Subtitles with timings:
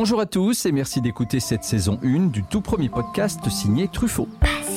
[0.00, 4.28] Bonjour à tous et merci d'écouter cette saison 1 du tout premier podcast signé Truffaut.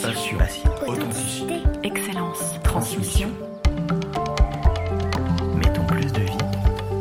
[0.02, 0.40] Passion,
[0.88, 3.30] authenticité, excellence, transmission.
[5.56, 6.38] Mettons plus de vie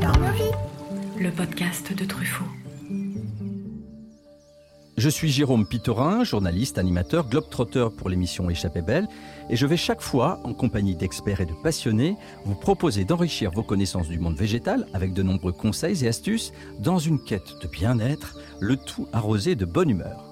[0.02, 1.18] dans nos vies.
[1.18, 2.44] Le podcast de Truffaut.
[5.00, 9.08] Je suis Jérôme Pitorin, journaliste, animateur, globetrotter pour l'émission Échappée Belle,
[9.48, 13.62] et je vais chaque fois, en compagnie d'experts et de passionnés, vous proposer d'enrichir vos
[13.62, 18.36] connaissances du monde végétal avec de nombreux conseils et astuces dans une quête de bien-être,
[18.60, 20.22] le tout arrosé de bonne humeur.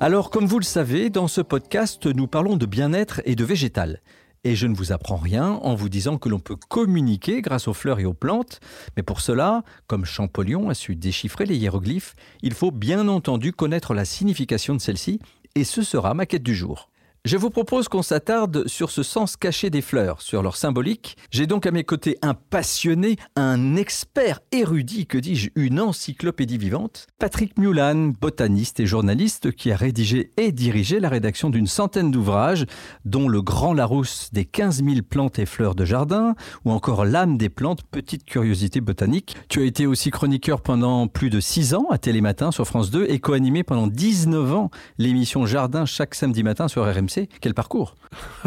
[0.00, 4.00] Alors, comme vous le savez, dans ce podcast, nous parlons de bien-être et de végétal.
[4.44, 7.72] Et je ne vous apprends rien en vous disant que l'on peut communiquer grâce aux
[7.72, 8.60] fleurs et aux plantes,
[8.96, 13.94] mais pour cela, comme Champollion a su déchiffrer les hiéroglyphes, il faut bien entendu connaître
[13.94, 15.18] la signification de celle-ci,
[15.54, 16.90] et ce sera ma quête du jour.
[17.26, 21.16] Je vous propose qu'on s'attarde sur ce sens caché des fleurs, sur leur symbolique.
[21.30, 27.06] J'ai donc à mes côtés un passionné, un expert érudit, que dis-je, une encyclopédie vivante,
[27.18, 32.66] Patrick Mulan, botaniste et journaliste qui a rédigé et dirigé la rédaction d'une centaine d'ouvrages,
[33.06, 36.34] dont Le Grand Larousse des 15 000 plantes et fleurs de jardin,
[36.66, 39.34] ou encore L'âme des plantes, petite curiosité botanique.
[39.48, 43.06] Tu as été aussi chroniqueur pendant plus de 6 ans à Télématin sur France 2
[43.08, 47.13] et co-animé pendant 19 ans l'émission Jardin chaque samedi matin sur RMC.
[47.40, 47.94] Quel parcours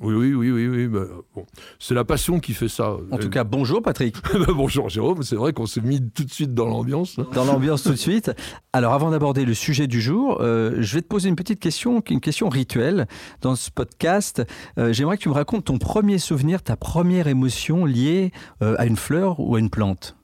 [0.00, 0.68] Oui, oui, oui, oui.
[0.68, 1.46] oui bah, bon.
[1.78, 2.96] C'est la passion qui fait ça.
[3.10, 4.16] En tout cas, bonjour Patrick.
[4.36, 7.16] Bah, bonjour Jérôme, c'est vrai qu'on s'est mis tout de suite dans l'ambiance.
[7.32, 8.30] Dans l'ambiance tout de suite.
[8.72, 12.02] Alors avant d'aborder le sujet du jour, euh, je vais te poser une petite question,
[12.10, 13.06] une question rituelle
[13.40, 14.42] dans ce podcast.
[14.78, 18.86] Euh, j'aimerais que tu me racontes ton premier souvenir, ta première émotion liée euh, à
[18.86, 20.16] une fleur ou à une plante.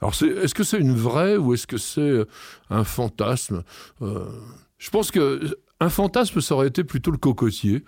[0.00, 2.24] Alors est-ce que c'est une vraie ou est-ce que c'est
[2.70, 3.62] un fantasme?
[4.00, 7.84] Je pense que un fantasme, ça aurait été plutôt le cocotier,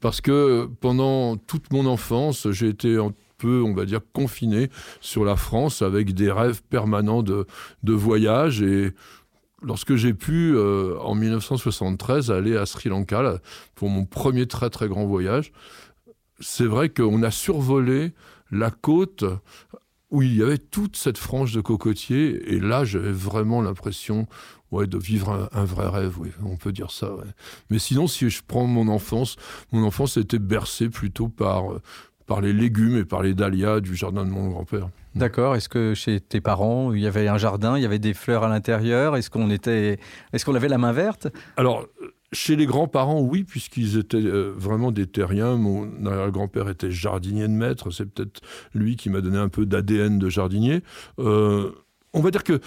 [0.00, 5.24] parce que pendant toute mon enfance, j'ai été un peu, on va dire, confiné sur
[5.24, 7.46] la France avec des rêves permanents de,
[7.84, 8.62] voyage.
[8.62, 8.92] Et
[9.62, 13.40] lorsque j'ai pu, euh, en 1973, aller à Sri Lanka
[13.74, 15.52] pour mon premier très très grand voyage,
[16.40, 18.12] c'est vrai qu'on a survolé
[18.50, 19.24] la côte
[20.14, 24.28] où il y avait toute cette frange de cocotiers, et là j'avais vraiment l'impression
[24.70, 27.10] ouais, de vivre un, vrai rêve, oui, on peut dire ça.
[27.68, 29.34] Mais sinon, si je prends mon enfance,
[29.72, 31.64] mon enfance était bercée plutôt par,
[32.26, 34.88] par les légumes et par les dahlias du jardin de mon grand-père.
[35.16, 35.56] D'accord.
[35.56, 38.44] Est-ce que chez tes parents, il y avait un jardin, il y avait des fleurs
[38.44, 39.16] à l'intérieur?
[39.16, 39.98] Est-ce qu'on était,
[40.32, 41.26] est-ce qu'on avait la main verte?
[41.56, 41.86] Alors,
[42.34, 45.56] chez les grands-parents, oui, puisqu'ils étaient euh, vraiment des terriens.
[45.56, 45.86] Mon
[46.30, 47.90] grand-père était jardinier de maître.
[47.90, 48.40] C'est peut-être
[48.74, 50.82] lui qui m'a donné un peu d'ADN de jardinier.
[51.18, 51.70] Euh,
[52.12, 52.60] on va dire que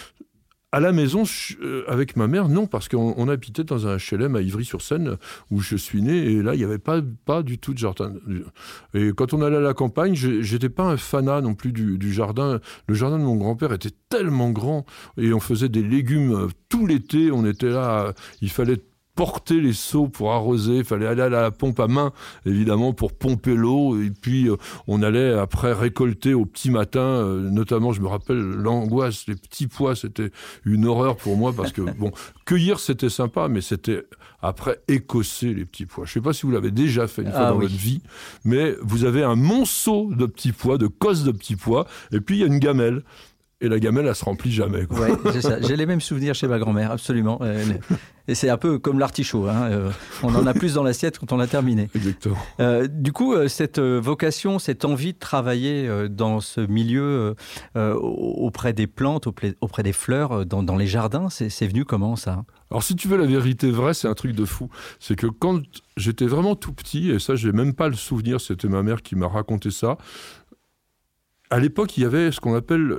[0.74, 1.24] à la maison,
[1.62, 5.16] euh, avec ma mère, non, parce qu'on habitait dans un HLM à Ivry-sur-Seine,
[5.50, 7.02] où je suis né, et là, il n'y avait pas,
[7.42, 8.14] du tout de jardin.
[8.94, 12.12] Et quand on allait à la campagne, j'étais pas un fanat non plus du, du,
[12.12, 12.60] jardin.
[12.88, 14.86] Le jardin de mon grand-père était tellement grand,
[15.18, 18.82] et on faisait des légumes tout l'été, on était là, il fallait
[19.18, 22.14] porter les seaux pour arroser, il fallait aller à la pompe à main,
[22.46, 27.50] évidemment, pour pomper l'eau, et puis euh, on allait après récolter au petit matin, euh,
[27.50, 30.30] notamment, je me rappelle, l'angoisse, les petits pois, c'était
[30.66, 32.12] une horreur pour moi, parce que, bon,
[32.46, 34.06] cueillir, c'était sympa, mais c'était
[34.44, 36.06] après écosser les petits pois.
[36.06, 38.04] Je ne sais pas si vous l'avez déjà fait une fois ah dans votre vie,
[38.46, 42.36] mais vous avez un monceau de petits pois, de cosses de petits pois, et puis
[42.36, 43.02] il y a une gamelle
[43.60, 44.86] et la gamelle, elle se remplit jamais.
[44.92, 45.12] Ouais,
[45.68, 47.40] J'ai les mêmes souvenirs chez ma grand-mère, absolument.
[47.42, 47.66] Euh,
[48.28, 49.48] et c'est un peu comme l'artichaut.
[49.48, 49.70] Hein.
[49.72, 49.92] Euh,
[50.22, 51.90] on en a plus dans l'assiette quand on a terminé.
[51.96, 52.38] Exactement.
[52.60, 57.36] Euh, du coup, cette vocation, cette envie de travailler dans ce milieu
[57.76, 59.28] auprès des plantes,
[59.62, 62.44] auprès des fleurs, dans, les jardins, c'est venu comment ça?
[62.70, 64.70] Alors, si tu veux la vérité vraie, c'est un truc de fou.
[65.00, 65.62] C'est que quand
[65.96, 69.16] j'étais vraiment tout petit, et ça, j'ai même pas le souvenir, c'était ma mère qui
[69.16, 69.98] m'a raconté ça
[71.50, 72.98] à l'époque, il y avait ce qu'on appelle,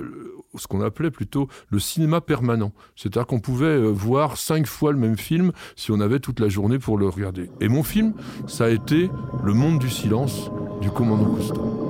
[0.55, 2.71] ce qu'on appelait plutôt le cinéma permanent.
[2.95, 6.49] C'est-à-dire qu'on pouvait euh, voir cinq fois le même film si on avait toute la
[6.49, 7.49] journée pour le regarder.
[7.61, 8.13] Et mon film,
[8.47, 9.09] ça a été
[9.43, 10.49] Le Monde du silence
[10.81, 11.85] du commandant Cousteau.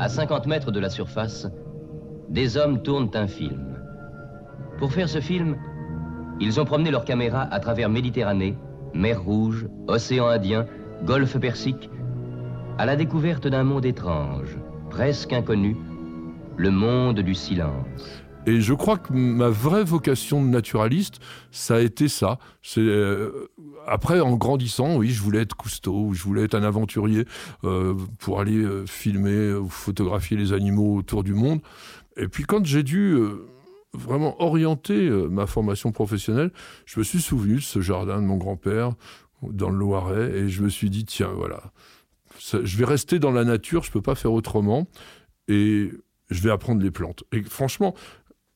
[0.00, 1.46] À 50 mètres de la surface,
[2.28, 3.78] des hommes tournent un film.
[4.78, 5.56] Pour faire ce film,
[6.40, 8.56] ils ont promené leur caméra à travers Méditerranée,
[8.92, 10.66] mer Rouge, océan Indien,
[11.04, 11.90] golfe Persique,
[12.76, 14.56] à la découverte d'un monde étrange
[14.94, 15.76] presque inconnu,
[16.56, 18.22] le monde du silence.
[18.46, 21.18] Et je crois que ma vraie vocation de naturaliste,
[21.50, 22.38] ça a été ça.
[22.78, 23.48] Euh,
[23.88, 27.24] après, en grandissant, oui, je voulais être Cousteau, je voulais être un aventurier
[27.64, 31.60] euh, pour aller euh, filmer ou photographier les animaux autour du monde.
[32.16, 33.18] Et puis quand j'ai dû
[33.94, 36.52] vraiment orienter ma formation professionnelle,
[36.86, 38.92] je me suis souvenu de ce jardin de mon grand-père
[39.42, 41.72] dans le Loiret et je me suis dit tiens voilà
[42.52, 44.88] je vais rester dans la nature, je ne peux pas faire autrement,
[45.48, 45.90] et
[46.30, 47.24] je vais apprendre les plantes.
[47.32, 47.94] Et franchement,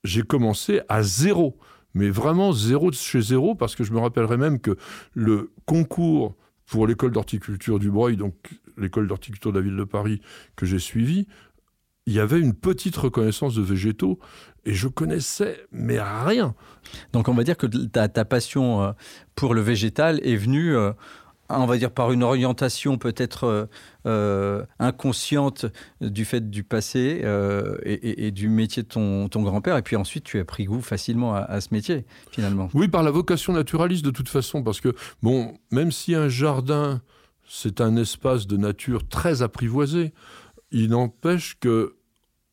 [0.05, 1.59] j'ai commencé à zéro,
[1.95, 4.77] mais vraiment zéro de chez zéro, parce que je me rappellerai même que
[5.15, 6.37] le concours
[6.67, 8.35] pour l'école d'horticulture du Breuil, donc
[8.77, 10.21] l'école d'horticulture de la ville de Paris
[10.55, 11.27] que j'ai suivie,
[12.07, 14.19] il y avait une petite reconnaissance de végétaux
[14.65, 16.55] et je connaissais mais rien.
[17.13, 18.93] Donc on va dire que ta, passion euh,
[19.35, 20.93] pour le végétal est venue euh,
[21.49, 23.67] on va dire par une orientation peut-être euh,
[24.07, 25.67] euh, inconsciente
[26.01, 29.77] du fait du passé euh, et, du métier de ton, grand-père.
[29.77, 32.69] Et puis ensuite, tu as pris goût facilement à, ce métier, finalement.
[32.75, 37.01] Oui, par la vocation naturaliste de toute façon, parce que, bon, même si un jardin,
[37.49, 40.13] c'est un espace de nature très apprivoisé,
[40.71, 41.98] il n'empêche que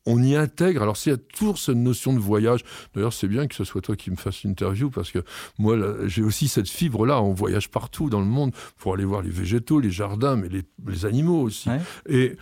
[0.06, 0.82] on y intègre.
[0.82, 2.60] Alors, s'il y a toujours cette notion de voyage,
[2.94, 5.18] d'ailleurs, c'est bien que ce soit toi qui me fasses l'interview parce que
[5.58, 5.76] moi,
[6.06, 7.20] j'ai aussi cette fibre-là.
[7.20, 11.04] On voyage partout dans le monde pour aller voir les végétaux, les jardins, mais les,
[11.04, 11.68] animaux aussi.
[12.08, 12.36] Et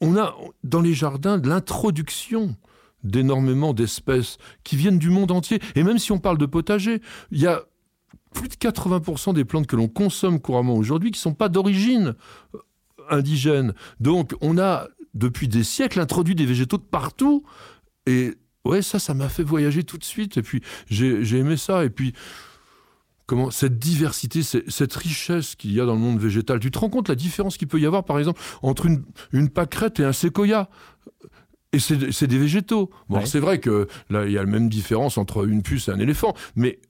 [0.00, 2.56] on a dans les jardins de l'introduction
[3.04, 5.60] d'énormément d'espèces qui viennent du monde entier.
[5.74, 7.00] Et même si on parle de potager,
[7.30, 7.62] il y a
[8.32, 12.14] plus de 80% des plantes que l'on consomme couramment aujourd'hui qui ne sont pas d'origine
[13.08, 13.74] indigène.
[13.98, 17.44] Donc on a depuis des siècles, introduit des végétaux de partout.
[18.06, 18.34] Et
[18.64, 20.36] ouais, ça, ça m'a fait voyager tout de suite.
[20.36, 21.84] Et puis, j'ai aimé ça.
[21.84, 22.12] Et puis,
[23.26, 26.58] comment cette diversité, cette richesse qu'il y a dans le monde végétal.
[26.58, 29.48] Tu te rends compte la différence qu'il peut y avoir, par exemple, entre une, une
[29.48, 30.68] pâquerette et un séquoia?
[31.72, 32.90] Et c'est des végétaux.
[33.08, 35.92] Bon, c'est vrai que là, il y a la même différence entre une puce et
[35.92, 36.34] un éléphant.
[36.56, 36.80] Mais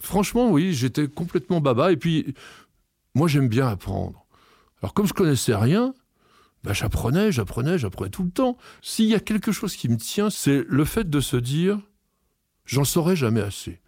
[0.00, 1.90] franchement, oui, j'étais complètement baba.
[1.90, 2.34] Et puis,
[3.16, 4.24] moi, j'aime bien apprendre.
[4.80, 5.92] Alors, comme je connaissais rien,
[6.62, 8.56] bah, j'apprenais, j'apprenais, j'apprenais tout le temps.
[8.82, 11.78] S'il y a quelque chose qui me tient, c'est le fait de se dire,
[12.66, 13.80] j'en saurai jamais assez.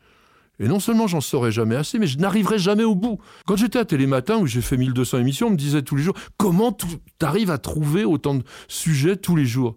[0.58, 3.18] Et non seulement j'en saurai jamais assez, mais je n'arriverai jamais au bout.
[3.46, 6.16] Quand j'étais à Télématin, où j'ai fait 1200 émissions, on me disait tous les jours,
[6.36, 6.86] comment tu
[7.20, 9.76] arrives à trouver autant de sujets tous les jours?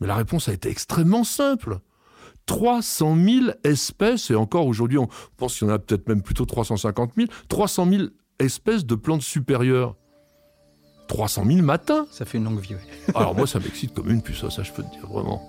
[0.00, 1.78] Mais la réponse a été extrêmement simple.
[2.46, 6.46] 300 000 espèces, et encore aujourd'hui on pense qu'il y en a peut-être même plutôt
[6.46, 8.02] 350 000, 300 000
[8.38, 9.96] espèces de plantes supérieures.
[11.08, 12.06] 300 000 matins.
[12.10, 12.76] Ça fait une longue vie,
[13.14, 15.42] Alors moi, ça m'excite comme une puce, ça je peux te dire, vraiment.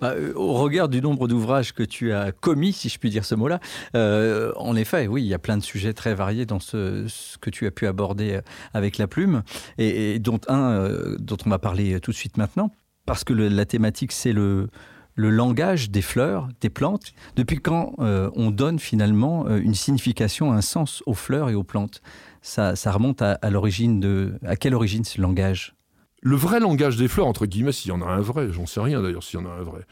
[0.00, 3.24] Bah, euh, au regard du nombre d'ouvrages que tu as commis, si je puis dire
[3.24, 3.60] ce mot-là,
[3.96, 7.06] euh, en effet, oui, il y a plein de sujets très variés dans ce,
[7.40, 8.40] que tu as pu aborder euh,
[8.72, 9.42] avec la plume,
[9.78, 10.88] et, dont un
[11.18, 12.70] dont on va parler tout de suite maintenant,
[13.06, 14.68] parce que la thématique, c'est le,
[15.14, 20.52] le langage des fleurs, des plantes Depuis quand euh, on donne finalement euh, une signification,
[20.52, 22.02] un sens aux fleurs et aux plantes?
[22.42, 24.34] Ça, remonte à, l'origine de...
[24.44, 25.74] À quelle origine ce langage?
[26.20, 28.80] Le vrai langage des fleurs, entre guillemets, s'il y en a un vrai, j'en sais
[28.80, 29.86] rien d'ailleurs s'il y en a un vrai.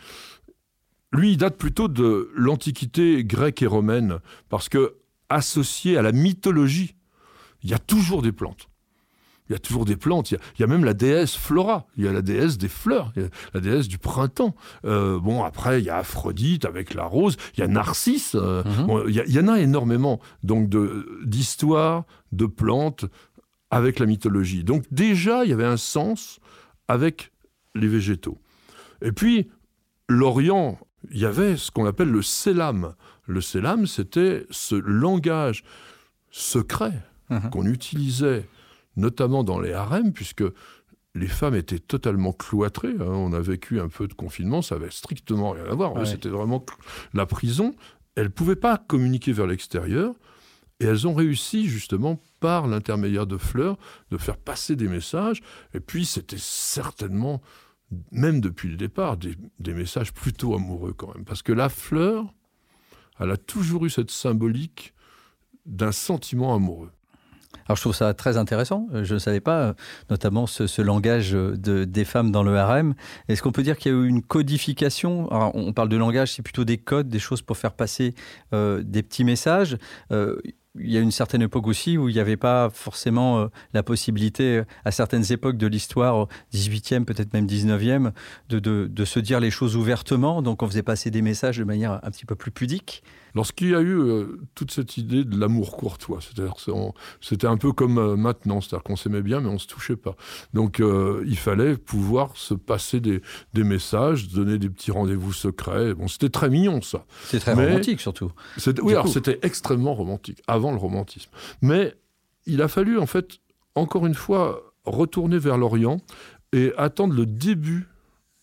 [1.12, 4.96] Lui, il date plutôt de l'Antiquité grecque et romaine, parce que
[5.28, 6.94] associé à la mythologie,
[7.62, 8.68] il y a toujours des plantes
[9.48, 10.30] il y a toujours des plantes.
[10.30, 11.86] Il y a, même la déesse Flora.
[11.96, 13.12] Il y a la déesse des fleurs,
[13.54, 14.54] la déesse du printemps.
[14.84, 17.36] Euh, bon, après, il y a Aphrodite avec la rose.
[17.56, 18.34] Il y a Narcisse.
[18.34, 19.04] Euh, mhm.
[19.08, 20.20] il, y, en a énormément.
[20.42, 20.70] Donc,
[21.24, 23.04] d'histoires, de, plantes
[23.70, 24.64] avec la mythologie.
[24.64, 26.38] Donc, déjà, il y avait un sens
[26.88, 27.32] avec
[27.74, 28.38] les végétaux.
[29.02, 29.50] Et puis,
[30.08, 30.78] l'Orient,
[31.10, 32.94] il y avait ce qu'on appelle le sélam.
[33.26, 35.64] Le sélam, c'était ce langage
[36.30, 37.50] secret mhm.
[37.50, 38.46] qu'on utilisait
[38.96, 40.44] notamment dans les harems, puisque
[41.14, 42.94] les femmes étaient totalement cloîtrées.
[43.00, 43.06] Hein.
[43.06, 46.06] On a vécu un peu de confinement, ça avait strictement rien à voir.
[46.06, 46.64] C'était vraiment
[47.12, 47.74] la prison.
[48.14, 50.14] Elles ne pouvaient pas communiquer vers l'extérieur.
[50.80, 53.78] Et elles ont réussi justement par l'intermédiaire de fleurs
[54.10, 55.40] de faire passer des messages.
[55.74, 57.40] Et puis c'était certainement,
[58.10, 61.24] même depuis le départ, des, des, messages plutôt amoureux quand même.
[61.24, 62.34] Parce que la fleur,
[63.20, 64.92] elle a toujours eu cette symbolique
[65.66, 66.90] d'un sentiment amoureux.
[67.66, 68.88] Alors je trouve ça très intéressant.
[68.92, 69.72] Euh, je ne savais pas, euh,
[70.10, 72.94] notamment ce, langage de, des femmes dans le harem.
[73.28, 75.30] Est-ce qu'on peut dire qu'il y a eu une codification?
[75.30, 78.14] Alors, On parle de langage, c'est plutôt des codes, des choses pour faire passer
[78.52, 79.76] euh, des petits messages.
[80.78, 84.62] Il y a une certaine époque aussi où il n'y avait pas forcément la possibilité,
[84.84, 88.12] à certaines époques de l'histoire, 18e, peut-être même 19e,
[88.48, 90.40] de, de, de, se dire les choses ouvertement.
[90.40, 93.02] Donc on faisait passer des messages de manière un petit peu plus pudique.
[93.34, 96.54] Lorsqu'il y a eu euh, toute cette idée de l'amour courtois, c'est-à-dire
[97.20, 100.16] c'était un peu comme euh, maintenant, c'est-à-dire qu'on s'aimait bien mais on se touchait pas.
[100.52, 103.22] Donc euh, il fallait pouvoir se passer des,
[103.54, 105.94] messages, donner des petits rendez-vous secrets.
[105.94, 107.06] Bon, c'était très mignon ça.
[107.24, 108.30] C'est très romantique surtout.
[108.82, 111.30] Oui, alors c'était extrêmement romantique avant le romantisme.
[111.60, 111.94] Mais
[112.46, 113.40] il a fallu en fait
[113.74, 116.00] encore une fois retourner vers l'Orient
[116.52, 117.88] et attendre le début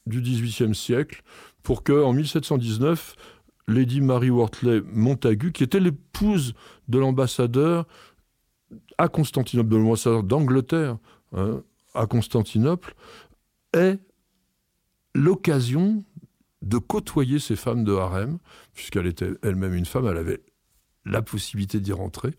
[0.06, 1.22] du XVIIIe siècle
[1.64, 3.16] pour que en 1719
[3.68, 6.56] Lady Mary Wortley Montagu, qui était l'épouse
[6.88, 7.86] de l'ambassadeur
[8.98, 10.98] à Constantinople, de l'ambassadeur d'Angleterre
[11.36, 11.62] hein,
[11.94, 12.96] à Constantinople,
[13.74, 14.00] est
[15.14, 16.04] l'occasion
[16.62, 18.40] de côtoyer ces femmes de harem,
[18.74, 20.42] puisqu'elle était elle-même une femme, elle avait
[21.10, 22.32] la possibilité d'y rentrer,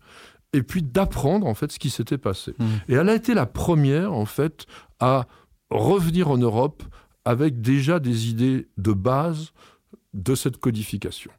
[0.53, 2.53] et puis d'apprendre en fait ce qui s'était passé.
[2.57, 2.65] Mmh.
[2.89, 4.65] Et elle a été la première en fait
[4.99, 5.27] à
[5.69, 6.83] revenir en Europe
[7.25, 9.53] avec déjà des idées de base
[10.13, 11.31] de cette codification.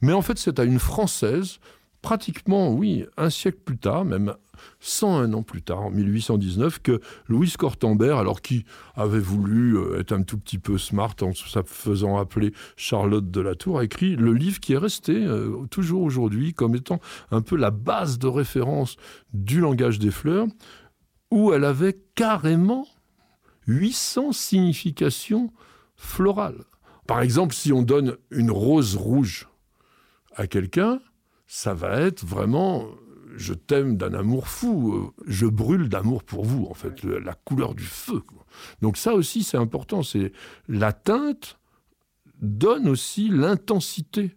[0.00, 1.58] Mais en fait, c'est à une Française,
[2.06, 4.36] pratiquement, oui, un siècle plus tard, même
[4.78, 10.12] 101 ans plus tard, en 1819, que Louise Cortambert, alors qui avait voulu euh, être
[10.12, 14.14] un tout petit peu smart en se faisant appeler Charlotte de la Tour, a écrit
[14.14, 17.00] le livre qui est resté euh, toujours aujourd'hui comme étant
[17.32, 18.98] un peu la base de référence
[19.34, 20.46] du langage des fleurs,
[21.32, 22.86] où elle avait carrément
[23.66, 25.52] 800 significations
[25.96, 26.62] florales.
[27.08, 29.48] Par exemple, si on donne une rose rouge
[30.36, 31.00] à quelqu'un,
[31.46, 32.86] ça va être vraiment
[33.36, 37.74] je t'aime d'un amour fou, euh, je brûle d'amour pour vous, en fait, la couleur
[37.74, 38.22] du feu.
[38.82, 40.02] Donc ça aussi, c'est important.
[40.02, 40.32] C'est
[40.68, 41.58] la teinte
[42.40, 44.36] donne aussi l'intensité.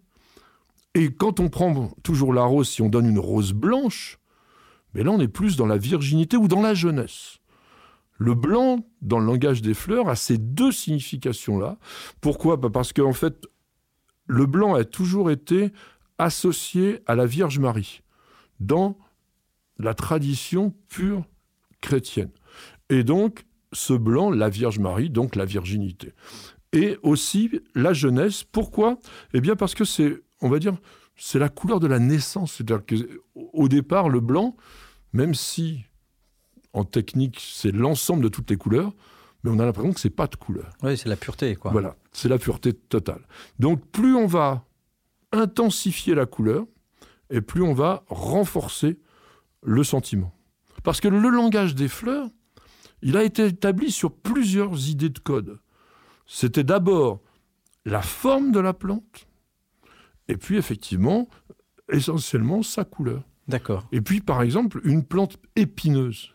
[0.96, 4.20] Et quand on prend toujours la rose, si on donne une rose blanche,
[4.94, 7.38] mais là on est plus dans la virginité ou dans la jeunesse.
[8.18, 11.78] Le blanc, dans le langage des fleurs, a ces deux significations-là.
[12.20, 12.58] Pourquoi?
[12.58, 13.46] Bah, Parce qu'en fait,
[14.28, 15.72] le blanc a toujours été
[16.20, 18.02] associé à la Vierge Marie
[18.60, 18.98] dans
[19.80, 21.24] la tradition pure
[21.82, 22.32] chrétienne.
[22.90, 26.14] Et donc, ce blanc, la Vierge Marie, donc la virginité.
[26.74, 28.44] Et aussi la jeunesse.
[28.44, 29.00] Pourquoi?
[29.34, 30.78] Eh bien parce que c'est, on va dire,
[31.16, 32.54] c'est la couleur de la naissance.
[32.54, 34.56] C'est-à-dire qu'au départ, le blanc,
[35.14, 35.86] même si
[36.74, 38.94] en technique c'est l'ensemble de toutes les couleurs,
[39.44, 40.70] mais on a l'impression que c'est pas de couleur.
[40.84, 41.72] Oui, c'est la pureté, quoi.
[41.72, 43.22] Voilà, c'est la pureté totale.
[43.58, 44.66] Donc plus on va
[45.32, 46.66] intensifier la couleur,
[47.30, 49.00] et plus on va renforcer
[49.62, 50.34] le sentiment.
[50.84, 52.30] Parce que le langage des fleurs,
[53.02, 55.60] il a été établi sur plusieurs idées de code.
[56.26, 57.22] C'était d'abord
[57.86, 59.28] la forme de la plante,
[60.28, 61.28] et puis effectivement,
[61.92, 63.24] essentiellement sa couleur.
[63.48, 63.88] D'accord.
[63.92, 66.34] Et puis, par exemple, une plante épineuse.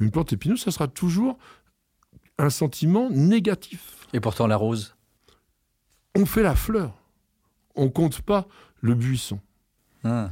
[0.00, 1.36] Une plante épineuse, ça sera toujours
[2.38, 4.08] un sentiment négatif.
[4.14, 4.96] Et pourtant, la rose?
[6.16, 7.03] On fait la fleur.
[7.74, 8.46] On compte pas
[8.80, 9.40] le buisson.
[10.04, 10.30] Ah.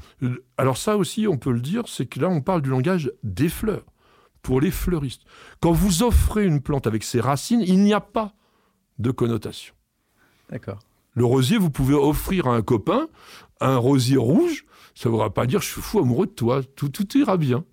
[0.59, 3.49] Alors ça aussi, on peut le dire, c'est que là, on parle du langage des
[3.49, 3.85] fleurs,
[4.43, 5.23] pour les fleuristes.
[5.61, 8.35] Quand vous offrez une plante avec ses racines, il n'y a pas
[8.99, 9.75] de connotation.
[10.51, 10.81] D'accord.
[11.15, 13.09] Le rosier, vous pouvez offrir à un copain
[13.61, 16.89] un rosier rouge, ça ne voudra pas dire je suis fou amoureux de toi, tout,
[16.89, 17.65] tout ira bien.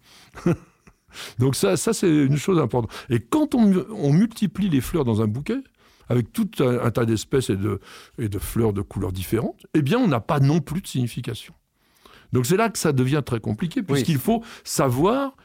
[1.40, 2.92] Donc ça, ça c'est une chose importante.
[3.10, 5.58] Et quand on, on, multiplie les fleurs dans un bouquet,
[6.10, 7.80] avec tout un, un tas d'espèces et de,
[8.18, 11.54] et de fleurs de couleurs différentes, eh bien on n'a pas non plus de signification.
[12.34, 14.22] Donc c'est là que ça devient très compliqué, puisqu'il oui.
[14.22, 15.36] faut savoir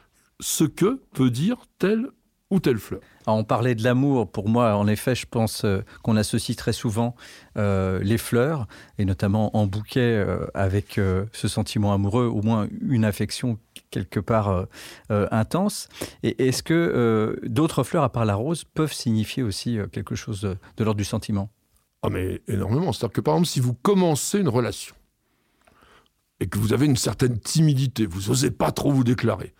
[0.40, 2.08] ce que peut dire telle
[2.50, 3.00] ou telle fleur.
[3.26, 4.30] Alors on parlait de l'amour.
[4.30, 7.14] Pour moi, en effet, je pense euh, qu'on associe très souvent
[7.56, 8.66] euh, les fleurs,
[8.98, 11.00] et notamment en bouquet, euh, avec
[11.32, 13.58] ce sentiment amoureux, au moins une affection
[13.94, 14.64] quelque part euh,
[15.12, 15.88] euh, intense.
[16.24, 20.40] Et est-ce que euh, d'autres fleurs, à part la rose, peuvent signifier aussi quelque chose
[20.40, 21.50] de, de l'ordre du sentiment?
[22.02, 22.92] Ah mais énormément.
[22.92, 24.94] C'est-à-dire que par exemple, si vous commencez une relation,
[26.40, 29.54] et que vous avez une certaine timidité, vous n'osez pas trop vous déclarer,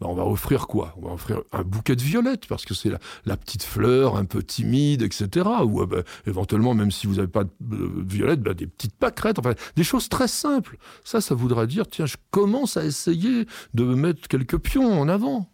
[0.00, 0.94] ben on va offrir quoi?
[0.96, 4.24] On va offrir un bouquet de violettes, parce que c'est la, la, petite fleur un
[4.24, 5.48] peu timide, etc.
[5.64, 9.38] Ou ben, éventuellement, même si vous n'avez pas de euh, violettes, ben, des petites pâquerettes,
[9.38, 10.78] enfin, des choses très simples.
[11.04, 15.50] Ça, ça voudra dire, tiens, je commence à essayer de mettre quelques pions en avant.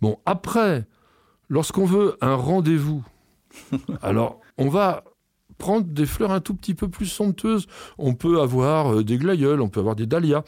[0.00, 0.86] Bon, après,
[1.48, 3.04] lorsqu'on veut un rendez-vous,
[4.02, 5.04] alors on va
[5.58, 7.66] prendre des fleurs un tout petit peu plus somptueuses.
[7.98, 10.42] On peut avoir euh, des glaïeuls, on peut avoir des dahlias.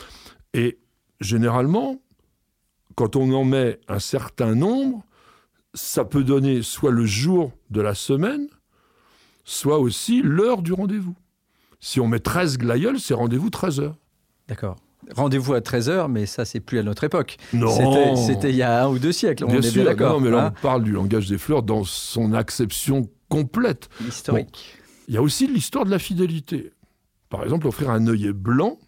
[0.52, 0.78] Et
[1.20, 2.00] généralement,
[2.96, 5.04] quand on en met un certain nombre,
[5.74, 8.48] ça peut donner soit le jour de la semaine,
[9.44, 11.14] soit aussi l'heure du rendez-vous.
[11.78, 13.96] Si on met 13 glaïeuls, c'est rendez-vous 13 heures.
[14.48, 14.76] D'accord.
[15.14, 17.36] Rendez-vous à 13h, mais ça, c'est plus à notre époque.
[17.52, 20.14] Non C'était il y a un ou deux siècles, on bien est sûr, d'accord.
[20.14, 23.88] Non, mais là, hein on parle du langage des fleurs dans son acception complète.
[24.08, 24.74] Historique.
[24.78, 26.72] Bon, il y a aussi l'histoire de la fidélité.
[27.28, 28.78] Par exemple, offrir un œillet blanc,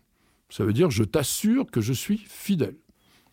[0.48, 2.74] ça veut dire je t'assure que je suis fidèle.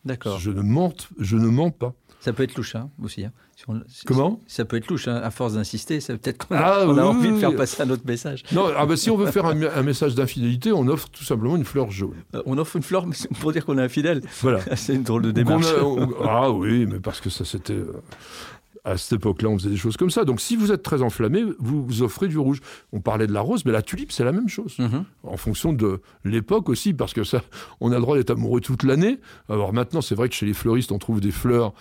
[0.06, 0.40] D'accord.
[0.40, 1.94] Je ne mens, je ne mens pas.
[2.20, 3.24] Ça peut être louche hein, aussi.
[3.24, 3.32] Hein.
[3.56, 4.40] Si on, si, Comment?
[4.48, 5.08] Ça peut être louche.
[5.08, 5.22] Hein.
[5.24, 7.56] À force d'insister, c'est peut-être qu'on a, ah, on a oui, envie oui, de faire
[7.56, 8.44] passer un autre message.
[8.52, 11.56] Non, ah bah, si on veut faire un, un message d'infidélité, on offre tout simplement
[11.56, 12.16] une fleur jaune.
[12.34, 13.06] Euh, on offre une fleur
[13.40, 14.22] pour dire qu'on est infidèle.
[14.42, 14.60] Voilà.
[14.76, 15.68] c'est une drôle de démarche.
[15.68, 17.82] A, on, ah oui, mais parce que ça c'était.
[18.86, 20.24] À cette époque-là, on faisait des choses comme ça.
[20.26, 22.60] Donc, si vous êtes très enflammé, vous, vous offrez du rouge.
[22.94, 24.76] On parlait de la rose, mais la tulipe, c'est la même chose.
[24.78, 25.04] Mm -hmm.
[25.24, 27.42] En fonction de l'époque aussi, parce que ça,
[27.82, 29.20] on a le droit d'être amoureux toute l'année.
[29.50, 31.74] Alors maintenant, c'est vrai que chez les fleuristes, on trouve des fleurs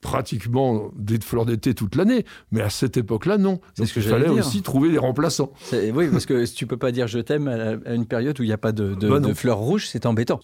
[0.00, 3.60] pratiquement des fleurs d'été toute l'année, mais à cette époque-là, non.
[3.76, 4.38] Donc ce que il fallait dire.
[4.46, 5.52] aussi trouver des remplaçants.
[5.72, 8.52] Oui, parce que tu peux pas dire je t'aime à une période où il n'y
[8.52, 10.40] a pas de, de- Bah de fleurs rouges, c'est embêtant.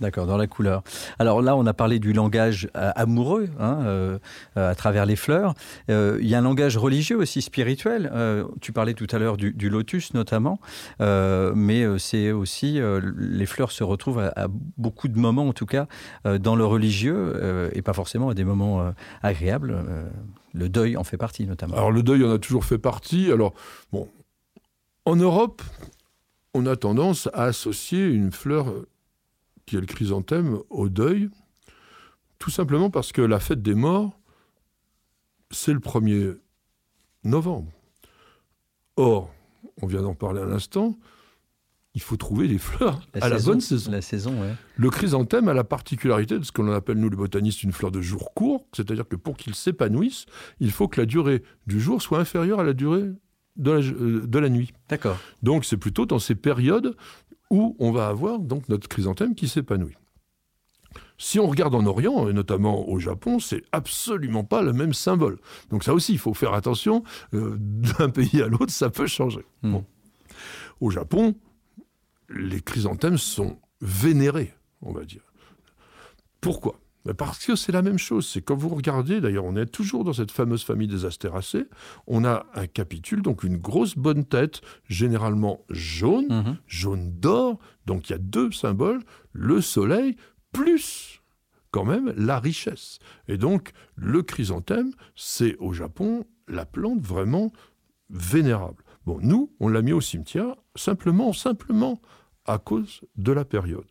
[0.00, 0.82] D'accord, dans la couleur.
[1.18, 4.18] Alors là, on a parlé du langage euh, amoureux hein, euh,
[4.54, 5.54] à travers les fleurs.
[5.90, 8.12] Euh, il y a un langage religieux aussi, spirituel.
[8.60, 10.60] Tu parlais tout à l'heure du, lotus notamment,
[11.00, 12.80] mais c'est aussi,
[13.16, 15.86] les fleurs se retrouvent à, à beaucoup de moments, en tout cas,
[16.24, 19.76] dans le religieux, et pas forcément à des moments agréables.
[20.54, 21.76] Le deuil en fait partie notamment.
[21.76, 23.30] Alors le deuil en a toujours fait partie.
[23.30, 23.52] Alors
[23.92, 24.08] bon,
[25.04, 25.62] en Europe,
[26.54, 28.72] on a tendance à associer une fleur
[29.68, 31.28] qui est le chrysanthème au deuil,
[32.38, 34.18] tout simplement parce que la fête des morts,
[35.50, 36.38] c'est le 1er
[37.24, 37.70] novembre.
[38.96, 39.30] Or,
[39.82, 40.98] on vient d'en parler à l'instant,
[41.94, 43.90] il faut trouver des fleurs à la bonne saison.
[43.90, 44.54] La saison, ouais.
[44.76, 47.90] Le chrysanthème a la particularité de ce que l'on appelle, nous les botanistes, une fleur
[47.90, 50.24] de jour court, c'est-à-dire que pour qu'il s'épanouisse,
[50.60, 53.10] il faut que la durée du jour soit inférieure à la durée
[53.56, 54.72] de la, euh, de la nuit.
[54.88, 55.18] D'accord.
[55.42, 56.96] Donc c'est plutôt dans ces périodes
[57.50, 59.96] où on va avoir donc notre chrysanthème qui s'épanouit.
[61.20, 65.38] Si on regarde en Orient, et notamment au Japon, c'est absolument pas le même symbole.
[65.70, 67.02] Donc ça aussi, il faut faire attention.
[67.34, 67.56] euh,
[67.98, 69.44] D'un pays à l'autre, ça peut changer.
[69.62, 69.72] Hmm.
[69.72, 69.84] Bon.
[70.80, 71.34] Au Japon,
[72.28, 75.22] les chrysanthèmes sont vénérés, on va dire.
[76.40, 76.78] Pourquoi?
[77.16, 78.26] Parce que c'est la même chose.
[78.26, 81.66] C'est quand vous regardez, d'ailleurs, on est toujours dans cette fameuse famille des astéracées,
[82.06, 86.56] on a un capitule, donc une grosse bonne tête, généralement jaune, Mhm.
[86.66, 87.58] jaune d'or.
[87.86, 90.16] Donc il y a deux symboles, le soleil
[90.52, 91.22] plus
[91.70, 92.98] quand même la richesse.
[93.28, 97.52] Et donc le chrysanthème, c'est au Japon la plante vraiment
[98.10, 98.82] vénérable.
[99.06, 102.00] Bon, nous, on l'a mis au cimetière simplement, simplement
[102.46, 103.84] à cause de la période.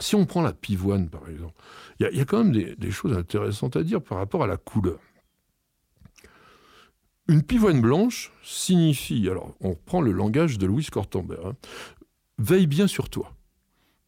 [0.00, 1.54] Si on prend la pivoine, par exemple,
[2.00, 4.98] il y a- quand même des, choses intéressantes à dire par rapport à la couleur.
[7.28, 11.56] Une pivoine blanche signifie, alors on reprend le langage de Louis Cortambert, hein,
[12.38, 13.34] veille bien sur toi.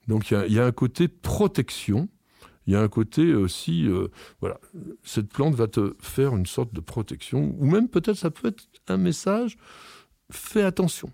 [0.08, 2.08] Donc il y a- un côté protection,
[2.66, 4.08] il y a un côté aussi, euh,
[4.40, 4.58] voilà,
[5.02, 8.64] cette plante va te faire une sorte de protection, ou même peut-être ça peut être
[8.88, 9.56] un message,
[10.30, 11.11] fais attention.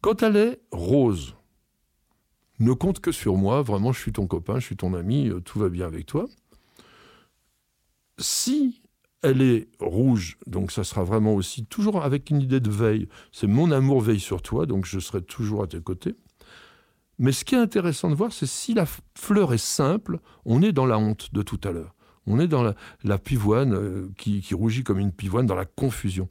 [0.00, 1.36] Quand elle est rose,
[2.62, 5.40] ne compte que sur moi, vraiment je suis ton copain, je suis ton ami, euh,
[5.40, 6.26] tout va bien avec toi.
[8.18, 8.82] Si
[9.22, 13.08] elle est rouge, donc ça sera vraiment aussi toujours avec une idée de veille.
[13.30, 16.16] C'est mon amour veille sur toi, donc je serai toujours à tes côtés.
[17.18, 18.84] Mais ce qui est intéressant de voir, c'est si la
[19.16, 21.94] fleur est simple, on est dans la honte de tout à l'heure.
[22.26, 26.28] On est dans la, pivoine euh, qui rougit comme une pivoine, dans la confusion.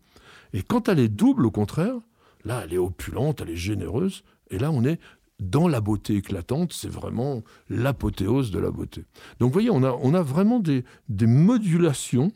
[0.53, 1.95] Et quand elle est double, au contraire,
[2.43, 4.99] là, elle est opulente, elle est généreuse, et là, on est
[5.41, 9.03] dans la beauté éclatante, c'est vraiment l'apothéose de la beauté.
[9.39, 12.31] Donc, vous voyez, on a, on a vraiment des, des modulations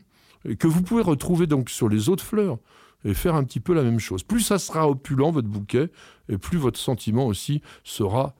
[0.60, 2.58] que vous pouvez retrouver donc sur les autres fleurs
[3.06, 4.24] et faire un petit peu la même chose.
[4.24, 5.90] Plus ça sera opulent, votre bouquet,
[6.28, 8.36] et plus votre sentiment aussi sera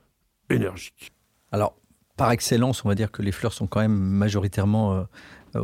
[0.50, 1.14] énergique.
[1.52, 1.78] Alors,
[2.18, 5.04] par excellence, on va dire que les fleurs sont quand même majoritairement euh,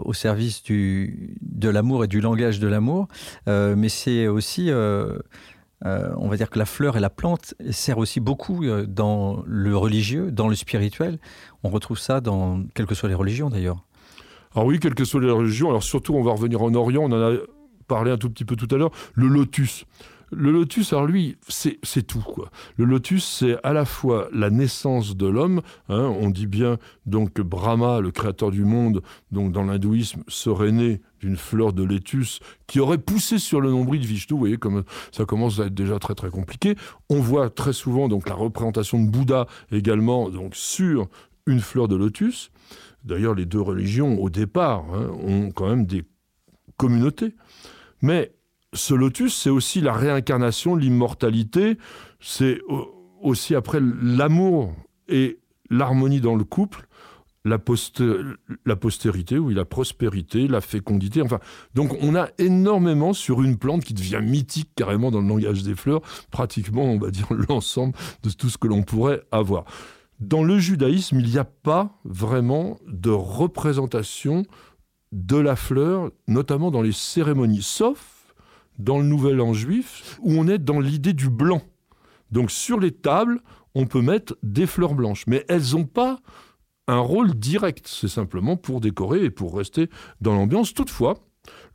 [0.03, 3.07] au service du, de l'amour et du langage de l'amour.
[3.47, 5.17] Euh, mais c'est aussi, euh,
[5.85, 9.43] euh, on va dire que la fleur et la plante sert aussi beaucoup euh, dans
[9.47, 11.19] le religieux, dans le spirituel.
[11.63, 13.83] On retrouve ça dans quelles que soient les religions d'ailleurs.
[14.53, 17.11] Alors oui, quelles que soient les religions, alors surtout on va revenir en Orient, on
[17.11, 17.37] en a
[17.87, 19.85] parlé un tout petit peu tout à l'heure, le lotus.
[20.31, 22.21] Le lotus, alors lui, c'est tout.
[22.21, 22.49] Quoi.
[22.77, 27.33] Le lotus, c'est à la fois la naissance de l'homme, hein, on dit bien donc
[27.33, 32.39] que Brahma, le créateur du monde, donc dans l'hindouisme, serait né d'une fleur de lotus
[32.65, 34.33] qui aurait poussé sur le nombril de Vishnu.
[34.33, 36.75] Vous voyez, comme ça commence à être déjà très très compliqué.
[37.09, 41.07] On voit très souvent donc la représentation de Bouddha également donc sur
[41.45, 42.51] une fleur de lotus.
[43.03, 46.03] D'ailleurs, les deux religions, au départ, hein, ont quand même des
[46.77, 47.35] communautés.
[48.01, 48.31] Mais
[48.73, 51.77] ce lotus, c'est aussi la réincarnation, l'immortalité,
[52.19, 54.73] c'est au- aussi après l'amour
[55.07, 56.87] et l'harmonie dans le couple,
[57.43, 61.21] la postérité, oui, la prospérité, la fécondité.
[61.21, 61.39] Enfin,
[61.73, 65.75] donc on a énormément sur une plante qui devient mythique carrément dans le langage des
[65.75, 69.65] fleurs, pratiquement, on va dire, l'ensemble de tout ce que l'on pourrait avoir.
[70.19, 74.43] Dans le judaïsme, il n'y a pas vraiment de représentation
[75.11, 78.20] de la fleur, notamment dans les cérémonies, sauf
[78.83, 81.61] dans le Nouvel An juif, où on est dans l'idée du blanc.
[82.31, 83.41] Donc sur les tables,
[83.75, 86.19] on peut mettre des fleurs blanches, mais elles n'ont pas
[86.87, 87.87] un rôle direct.
[87.87, 89.89] C'est simplement pour décorer et pour rester
[90.19, 90.73] dans l'ambiance.
[90.73, 91.15] Toutefois,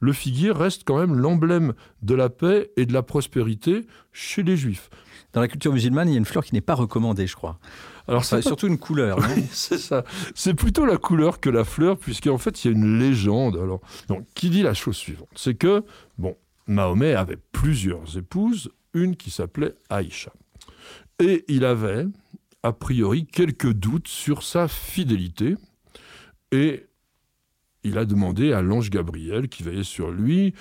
[0.00, 4.56] le figuier reste quand même l'emblème de la paix et de la prospérité chez les
[4.56, 4.90] juifs.
[5.32, 7.58] Dans la culture musulmane, il y a une fleur qui n'est pas recommandée, je crois.
[8.08, 9.18] Alors, c'est surtout une couleur.
[9.50, 10.04] c'est ça.
[10.34, 13.56] C'est plutôt la couleur que la fleur, puisqu'en fait, il y a une légende.
[13.56, 15.28] Alors, donc, qui dit la chose suivante?
[15.34, 15.84] C'est que,
[16.16, 16.36] bon,
[16.66, 20.32] Mahomet avait plusieurs épouses, une qui s'appelait Aïcha.
[21.18, 22.06] Et il avait,
[22.62, 25.56] a priori, quelques doutes sur sa fidélité.
[26.52, 26.86] Et
[27.82, 30.54] il a demandé à l'ange Gabriel, qui veillait sur lui,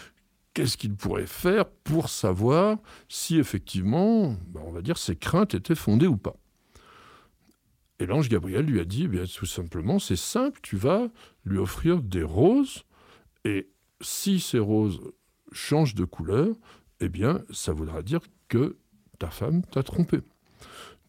[0.53, 2.77] qu'est-ce qu'il pourrait faire pour savoir
[3.09, 6.35] si effectivement, ben, on va dire, ses craintes étaient fondées ou pas.
[7.99, 11.07] Et l'ange Gabriel lui a dit, eh bien, tout simplement, c'est simple, tu vas
[11.45, 12.83] lui offrir des roses,
[13.43, 13.69] et
[14.01, 14.99] si ces roses
[15.55, 16.55] changent de couleur,
[16.99, 18.77] eh bien, ça voudra dire que
[19.17, 20.19] ta femme t'a trompé.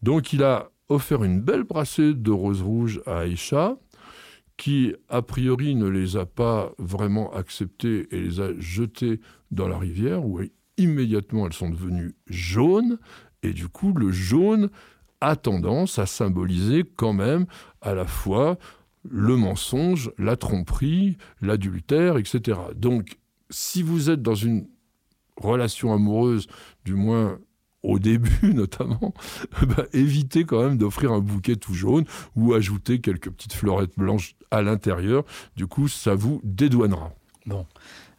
[0.01, 3.77] Donc il a offert une belle brassée de roses rouges à Aïcha,
[4.55, 9.19] qui a priori ne les a pas vraiment acceptées et les a jetées
[9.51, 10.41] dans la rivière, où
[10.77, 12.97] immédiatement elles sont devenues jaunes,
[13.43, 14.69] et du coup le jaune
[15.21, 17.45] a tendance à symboliser quand même
[17.81, 18.57] à la fois
[19.09, 22.59] le mensonge, la tromperie, l'adultère, etc.
[22.75, 23.17] Donc,
[23.49, 24.67] si vous êtes dans une
[25.37, 26.47] relation amoureuse,
[26.85, 27.39] du moins
[27.83, 29.13] au début notamment,
[29.67, 32.05] bah, évitez quand même d'offrir un bouquet tout jaune
[32.35, 35.23] ou ajouter quelques petites fleurettes blanches à l'intérieur.
[35.55, 37.13] Du coup, ça vous dédouanera.
[37.45, 37.65] Bon.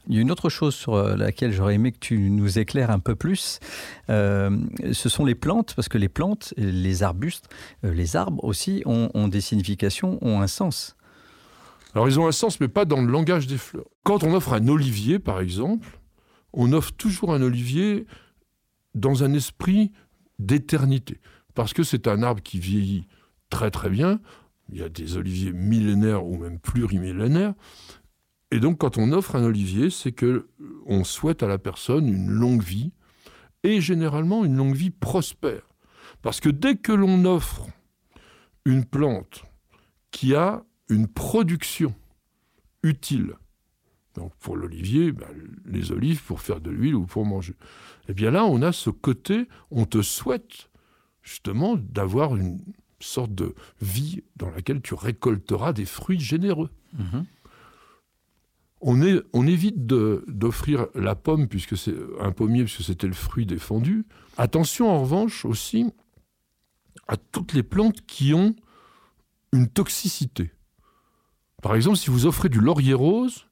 [0.08, 2.90] Il y a une autre chose sur euh, laquelle j'aurais aimé que tu nous éclaires
[2.90, 3.60] un peu plus.
[4.08, 4.56] Euh,
[4.92, 7.48] ce sont les plantes, parce que les plantes, les arbustes,
[7.84, 10.96] euh, les arbres aussi ont, des significations, ont un sens.
[11.94, 13.88] Alors ils ont un sens, mais pas dans le langage des fleurs.
[14.04, 16.00] Quand on offre un olivier, par exemple,
[16.52, 18.06] on offre toujours un olivier
[18.94, 19.92] dans un esprit
[20.38, 21.20] d'éternité,
[21.54, 23.06] parce que c'est un arbre qui vieillit
[23.50, 24.20] très très bien.
[24.70, 27.54] Il y a des oliviers millénaires ou même plurimillénaires.
[28.50, 30.48] Et donc, quand on offre un olivier, c'est que
[30.86, 32.92] on souhaite à la personne une longue vie
[33.62, 35.62] et généralement une longue vie prospère.
[36.22, 37.66] Parce que dès que l'on offre
[38.64, 39.44] une plante
[40.10, 41.94] qui a une production
[42.82, 43.34] utile,
[44.14, 45.28] donc pour l'olivier, ben,
[45.66, 47.54] les olives pour faire de l'huile ou pour manger,
[48.08, 50.70] eh bien là, on a ce côté, on te souhaite
[51.22, 52.60] justement d'avoir une
[53.00, 56.70] sorte de vie dans laquelle tu récolteras des fruits généreux.
[56.94, 57.26] Mhm
[58.80, 64.04] on, évite d'offrir la pomme, puisque c'est un pommier, puisque c'était le fruit défendu.
[64.36, 65.86] Attention en revanche aussi
[67.06, 68.54] à toutes les plantes qui ont
[69.52, 70.52] une toxicité.
[71.62, 73.46] Par exemple, si vous offrez du laurier rose,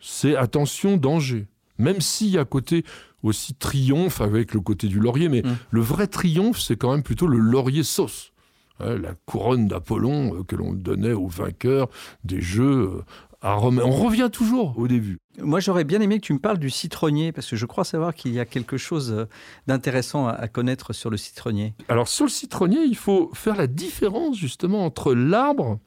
[0.00, 1.48] c'est attention, danger.
[1.78, 2.84] Même s'il y a côté
[3.22, 5.56] aussi triomphe avec le côté du laurier, mais mmh.
[5.70, 8.32] le vrai triomphe, c'est quand même plutôt le laurier sauce.
[8.80, 11.88] Hein, la couronne d'Apollon euh, que l'on donnait aux vainqueurs
[12.24, 13.02] des jeux euh,
[13.42, 15.18] on revient toujours au début.
[15.38, 18.14] Moi, j'aurais bien aimé que tu me parles du citronnier, parce que je crois savoir
[18.14, 19.24] qu'il y a quelque chose euh,
[19.66, 21.74] d'intéressant à connaître sur le citronnier.
[21.88, 25.78] Alors, sur le citronnier, il faut faire la différence justement entre l'arbre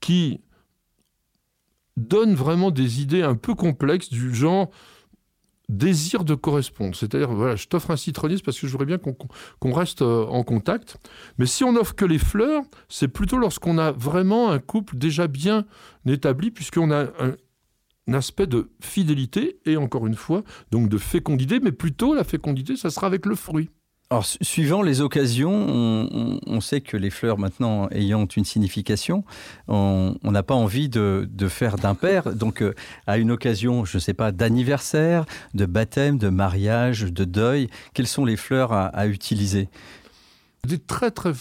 [0.00, 0.40] qui
[2.02, 4.70] donne vraiment des idées un peu complexes du genre
[5.68, 6.94] désir de correspondre.
[6.94, 10.42] C'est-à-dire, voilà, je t'offre un citronnier parce que je voudrais bien qu'on reste euh, en
[10.44, 10.98] contact.
[11.38, 15.26] Mais si on offre que les fleurs, c'est plutôt lorsqu'on a vraiment un couple déjà
[15.26, 15.64] bien
[16.06, 17.06] établi, puisqu'on a
[18.08, 22.76] un aspect de fidélité et encore une fois, donc de fécondité, mais plutôt la fécondité,
[22.76, 23.70] ça sera avec le fruit.
[24.12, 25.50] Alors, suivant les occasions,
[26.46, 29.24] on, sait que les fleurs, maintenant, ayant une signification,
[29.68, 32.34] on n'a pas envie de, faire d'impair.
[32.34, 32.74] Donc, euh,
[33.06, 38.06] à une occasion, je ne sais pas, d'anniversaire, de baptême, de mariage, de deuil, quelles
[38.06, 39.70] sont les fleurs à, utiliser?
[40.66, 41.32] Des très, très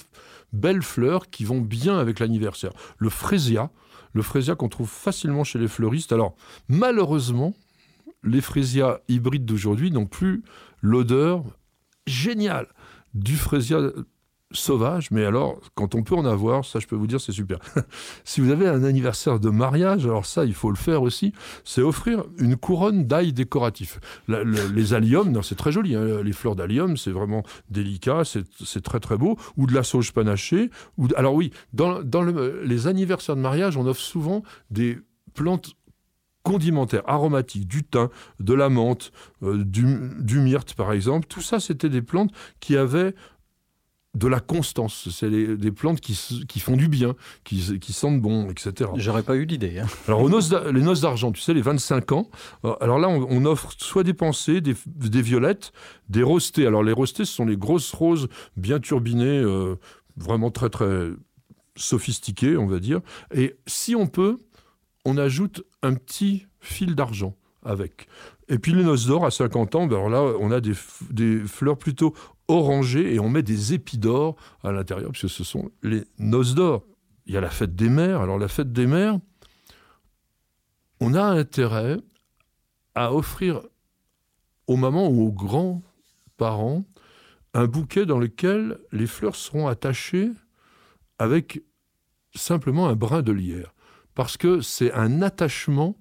[0.54, 2.72] belles fleurs qui vont bien avec l'anniversaire.
[3.00, 3.70] Le frésia,
[4.14, 6.14] le frésia qu'on trouve facilement chez les fleuristes.
[6.14, 6.36] Alors,
[6.70, 7.54] malheureusement,
[8.24, 10.42] les frésias hybrides d'aujourd'hui n'ont plus
[10.82, 11.44] l'odeur
[12.08, 12.68] génial
[13.14, 13.92] du frésia
[14.54, 17.60] sauvage, mais alors, quand on peut en avoir, ça je peux vous dire, c'est super.
[18.24, 21.34] si vous avez un anniversaire de mariage, alors ça, il faut le faire aussi,
[21.64, 24.00] c'est offrir une couronne d'ail décoratif.
[24.28, 29.18] les alliums, c'est très joli, hein, les fleurs d'allium, c'est vraiment délicat, c'est très très
[29.18, 30.70] beau, ou de la sauge panachée.
[30.98, 32.02] Ou, alors oui, dans
[32.64, 35.00] les anniversaires de mariage, on offre souvent des
[35.34, 35.76] plantes
[36.44, 39.12] condimentaires, aromatiques, du thym, de la menthe,
[39.44, 43.14] euh, du, myrte par exemple, tout ça c'était des plantes qui avaient
[44.14, 45.08] de la constance.
[45.10, 48.90] C'est des plantes qui, font du bien, qui, sentent bon, etc.
[48.96, 49.80] J'aurais pas eu l'idée.
[49.80, 49.88] Hein.
[50.08, 52.30] Alors, les noces d'argent, tu sais, les 25 ans,
[52.66, 54.76] euh, alors là, on, offre soit des pensées, des,
[55.22, 55.72] violettes,
[56.10, 56.68] des rostés.
[56.68, 58.28] Alors, les rostés, ce sont les grosses roses
[58.58, 59.76] bien turbinées, euh,
[60.18, 61.12] vraiment très, très
[61.78, 63.00] sophistiquées, on va dire.
[63.34, 64.40] Et si on peut,
[65.06, 68.08] on ajoute un petit fil d'argent avec.
[68.48, 70.74] Et puis les noces d'or à 50 ans, ben alors là, on a des,
[71.46, 72.14] fleurs plutôt
[72.48, 76.84] orangé et on met des épis d'or à l'intérieur, puisque ce sont les noces d'or.
[77.26, 78.22] Il y a la fête des mères.
[78.22, 79.20] Alors la fête des mères,
[81.00, 81.98] on a intérêt
[82.96, 83.62] à offrir
[84.68, 86.84] aux mamans ou aux grands-parents
[87.54, 90.32] un bouquet dans lequel les fleurs seront attachées
[91.20, 91.62] avec
[92.34, 93.74] simplement un brin de lierre.
[94.22, 95.98] Parce que c'est un attachement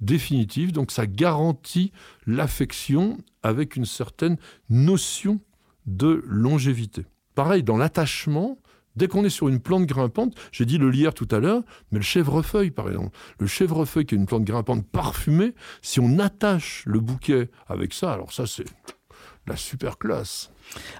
[0.00, 1.90] définitif, donc ça garantit
[2.24, 4.36] l'affection avec une certaine
[4.70, 5.40] notion
[5.84, 7.06] de longévité.
[7.34, 8.56] Pareil, dans l'attachement,
[8.94, 11.98] dès qu'on est sur une plante grimpante, j'ai dit le lierre tout à l'heure, mais
[11.98, 15.52] le chèvrefeuille par exemple, le chèvrefeuille qui est une plante grimpante parfumée,
[15.82, 18.66] si on attache le bouquet avec ça, alors ça c'est
[19.46, 20.50] la super classe.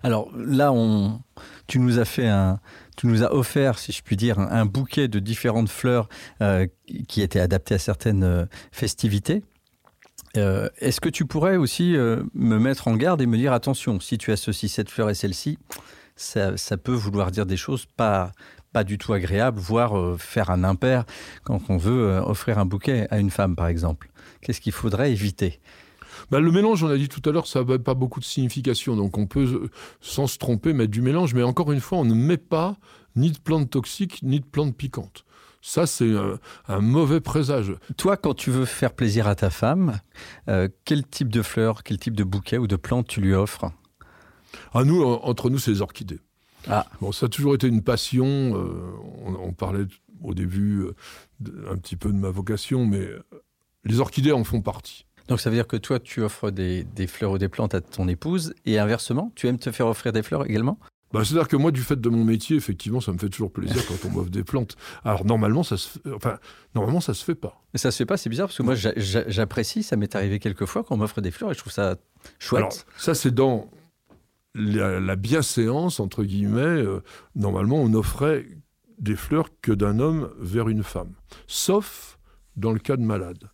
[0.02, 1.20] Alors là, on,
[1.66, 2.60] tu nous as fait un,
[2.96, 6.08] tu nous as offert, si je puis dire, un, bouquet de différentes fleurs
[6.40, 6.66] euh,
[7.08, 9.42] qui étaient adaptées à certaines euh, festivités.
[10.36, 11.94] Euh, est-ce que tu pourrais aussi
[12.34, 15.58] me mettre en garde et me dire attention, si tu associes cette fleur et celle-ci,
[16.14, 18.32] ça, peut vouloir dire des choses pas,
[18.72, 21.04] pas du tout agréables, voire faire un impair
[21.44, 24.10] quand on veut offrir un bouquet à une femme, par exemple.
[24.42, 25.60] Qu'est-ce qu'il faudrait éviter?
[26.30, 28.96] Bah, le mélange, on a dit tout à l'heure, ça n'a pas beaucoup de signification.
[28.96, 29.68] Donc on peut,
[30.00, 31.34] sans se tromper, mettre du mélange.
[31.34, 32.76] Mais encore une fois, on ne met pas
[33.14, 35.24] ni de plantes toxiques, ni de plantes piquantes.
[35.62, 36.12] Ça, c'est
[36.68, 37.74] un, mauvais présage.
[37.96, 40.00] Toi, quand tu veux faire plaisir à ta femme,
[40.48, 43.64] euh, quel type de fleurs, quel type de bouquet ou de plantes tu lui offres?
[43.64, 43.72] À
[44.74, 46.20] ah, nous, entre nous, c'est les orchidées.
[46.68, 46.86] Ah.
[47.00, 48.26] Bon, ça a toujours été une passion.
[48.26, 48.92] Euh,
[49.24, 49.86] on, parlait
[50.22, 50.94] au début euh,
[51.68, 53.08] un petit peu de ma vocation, mais
[53.84, 55.05] les orchidées en font partie.
[55.28, 58.08] Donc ça veut dire que toi, tu offres des, fleurs ou des plantes à ton
[58.08, 60.78] épouse, et inversement, tu aimes te faire offrir des fleurs également?
[61.12, 63.84] Bah, C'est-à-dire que moi, du fait de mon métier, effectivement, ça me fait toujours plaisir
[63.88, 64.76] quand on m'offre des plantes.
[65.04, 66.38] Alors normalement, ça se, enfin,
[66.74, 67.60] normalement, ça se fait pas.
[67.72, 70.66] Mais ça se fait pas, c'est bizarre, parce que moi, j'apprécie, ça m'est arrivé quelques
[70.66, 71.96] fois qu'on m'offre des fleurs, et je trouve ça
[72.38, 72.58] chouette.
[72.58, 73.70] Alors, ça, c'est dans
[74.56, 76.60] la, bienséance, entre guillemets.
[76.60, 77.02] Euh,
[77.34, 78.46] normalement, on offrait
[78.98, 81.12] des fleurs que d'un homme vers une femme.
[81.46, 82.18] Sauf
[82.56, 83.50] dans le cas de malade.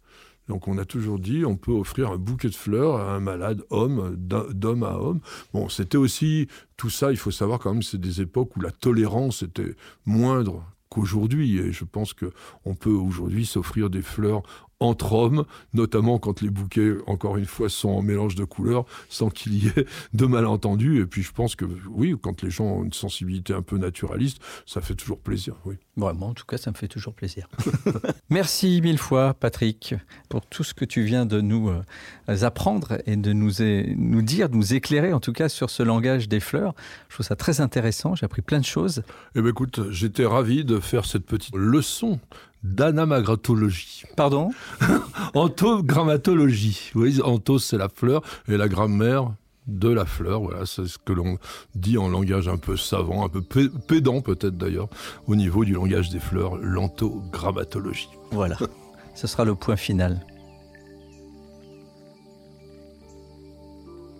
[0.49, 3.63] Donc on a toujours dit on peut offrir un bouquet de fleurs à un malade
[3.71, 5.21] homme, d'homme à homme.
[5.53, 8.71] Bon, c'était aussi tout ça, il faut savoir quand même, c'est des époques où la
[8.71, 9.75] tolérance était
[10.05, 11.59] moindre qu'aujourd'hui.
[11.59, 14.43] Et je pense qu'on peut aujourd'hui s'offrir des fleurs
[14.83, 19.31] entre hommes, notamment quand les bouquets, encore une fois, sont en mélange de couleurs, sans
[19.31, 21.01] qu'il y ait de malentendus.
[21.01, 24.39] Et puis je pense que oui, quand les gens ont une sensibilité un peu naturaliste,
[24.67, 25.55] ça fait toujours plaisir.
[25.65, 25.77] Oui.
[25.97, 27.49] moi, en tout cas, ça me fait toujours plaisir.
[28.31, 29.95] Merci mille fois, Patrick,
[30.29, 33.53] pour tout ce que tu viens de nous euh, apprendre et de nous,
[33.97, 36.75] nous dire, de nous éclairer, en tout cas, sur ce langage des fleurs.
[37.09, 38.15] Je trouve ça très intéressant.
[38.15, 39.03] J'ai appris plein de choses.
[39.35, 42.21] Eh bien, écoute, j'étais ravi de faire cette petite leçon
[42.63, 44.05] d'anamagratologie.
[44.17, 44.51] Pardon?
[45.35, 46.91] Antogrammatologie.
[46.95, 49.33] Vous voyez, anthos, c'est la fleur, et la grammaire
[49.67, 50.43] de la fleur.
[50.43, 51.39] Voilà, c'est ce que l'on
[51.75, 54.89] dit en langage un peu savant, un peu pédant peut-être d'ailleurs,
[55.27, 58.09] au niveau du langage des fleurs, l'antogrammatologie.
[58.31, 58.57] Voilà,
[59.15, 60.25] ce sera le point final.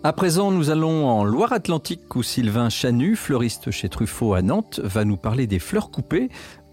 [0.05, 5.05] À présent, nous allons en Loire-Atlantique où Sylvain Chanu, fleuriste chez Truffaut à Nantes, va
[5.05, 6.27] nous parler des fleurs coupées.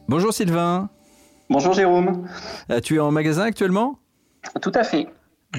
[0.08, 0.90] Bonjour Sylvain.
[1.50, 2.28] Bonjour Jérôme.
[2.70, 3.98] Euh, tu es en magasin actuellement?
[4.62, 5.08] Tout à fait.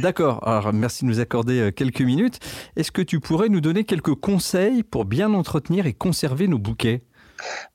[0.02, 2.40] D'accord, alors merci de nous accorder euh, quelques minutes.
[2.78, 7.04] Est-ce que tu pourrais nous donner quelques conseils pour bien entretenir et conserver nos bouquets?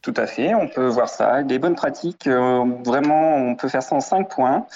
[0.00, 1.42] Tout à fait, on peut voir ça.
[1.42, 4.66] Des bonnes pratiques, euh, vraiment, on peut faire ça en cinq points.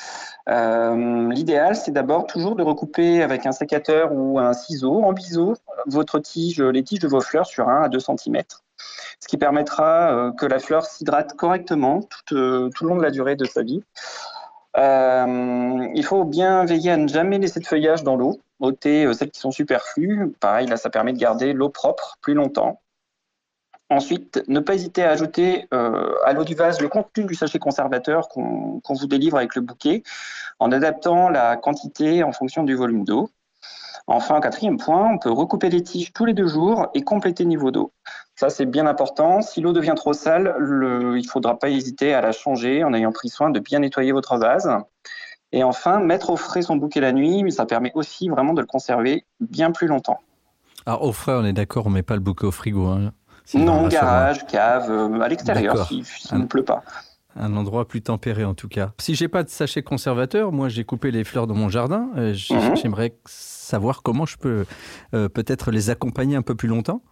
[0.47, 5.55] L'idéal, c'est d'abord toujours de recouper avec un sécateur ou un ciseau en biseau
[5.87, 8.43] votre tige, les tiges de vos fleurs sur 1 à 2 cm
[9.21, 13.03] ce qui permettra euh, que la fleur s'hydrate correctement tout, euh, tout, le long de
[13.03, 13.83] la durée de sa vie.
[14.77, 19.31] Euh, il faut bien veiller à ne jamais laisser de feuillage dans l'eau, ôter celles
[19.31, 20.33] qui sont superflues.
[20.41, 22.81] Pareil, là, ça permet de garder l'eau propre plus longtemps.
[23.91, 28.29] Ensuite, ne pas hésiter à ajouter à l'eau du vase le contenu du sachet conservateur
[28.29, 30.05] qu'on vous délivre avec le bouquet,
[30.61, 33.29] en adaptant la quantité en fonction du volume d'eau.
[34.07, 37.49] Enfin, quatrième point, on peut recouper les tiges tous les deux jours et compléter le
[37.49, 37.93] niveau d'eau.
[38.35, 39.43] Ça, c'est bien important.
[39.43, 43.13] Si l'eau devient trop sale, il ne faudra pas hésiter à la changer en ayant
[43.13, 44.71] pris soin de bien nettoyer votre vase.
[45.53, 48.61] Et enfin, mettre au frais son bouquet la nuit, mais ça permet aussi vraiment de
[48.61, 50.19] le conserver bien plus longtemps.
[50.87, 52.87] Alors, au frais, on est d'accord, on ne met pas le bouquet au frigo.
[52.87, 53.13] Hein,
[53.55, 56.83] non, garage, cave, euh, à l'extérieur, s'il ne pleut pas
[57.37, 58.93] un endroit plus tempéré en tout cas.
[58.99, 62.11] Si j'ai pas de sachet conservateur, moi j'ai coupé les fleurs dans mon jardin.
[62.17, 62.77] Euh, mhm.
[62.77, 64.65] J'aimerais savoir comment je peux
[65.15, 67.03] euh, peut-être les accompagner un peu plus longtemps.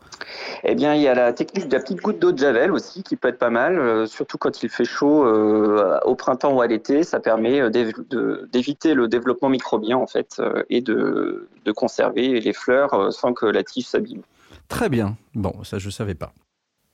[0.65, 3.05] Eh bien, il y a la technique de la petite goutte d'eau de javel aussi
[3.05, 5.25] qui peut être pas mal, euh, surtout quand il fait chaud
[6.05, 7.05] au printemps ou à l'été.
[7.05, 13.33] Ça permet d'éviter le développement microbien en fait et de, de conserver les fleurs sans
[13.33, 14.23] que la tige s'abîme.
[14.69, 15.17] Très bien.
[15.35, 16.33] Bon, ça je ne savais pas.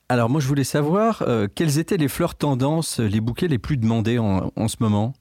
[0.07, 3.77] Alors moi je voulais savoir euh, quelles étaient les fleurs tendances, les bouquets les plus
[3.77, 5.13] demandés en, en ce moment?